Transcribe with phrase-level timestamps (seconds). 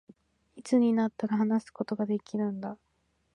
[0.55, 2.75] いつになったら、話すことができるんだ